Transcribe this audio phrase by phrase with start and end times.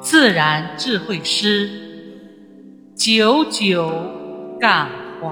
[0.00, 1.68] 自然智慧诗，
[2.94, 3.90] 久久
[4.60, 4.88] 感
[5.20, 5.28] 怀。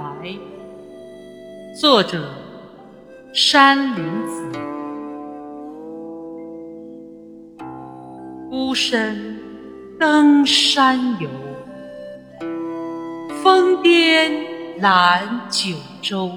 [1.80, 2.28] 作者：
[3.32, 4.50] 山林子。
[8.50, 9.38] 孤身
[9.98, 11.28] 登山游，
[13.42, 14.32] 峰巅
[14.80, 16.30] 览九州。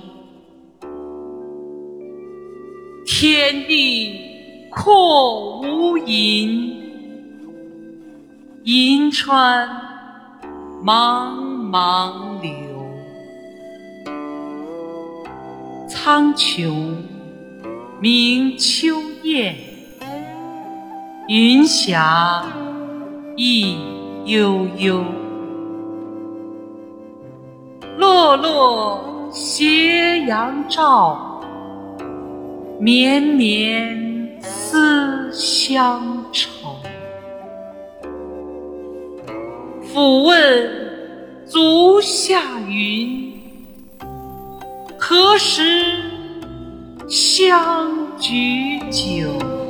[3.05, 4.19] 天地
[4.71, 6.76] 阔无垠，
[8.69, 9.65] 银川
[10.83, 11.31] 茫
[11.69, 12.51] 茫流。
[15.87, 16.97] 苍穹
[18.01, 19.55] 明秋雁，
[21.29, 22.43] 云霞
[23.37, 23.77] 亦
[24.25, 25.01] 悠悠。
[27.97, 31.41] 落落斜阳照。
[32.81, 36.66] 绵绵思乡愁，
[39.97, 43.33] 俯问足下云，
[44.99, 45.63] 何时
[47.09, 47.89] 相
[48.19, 49.66] 举酒？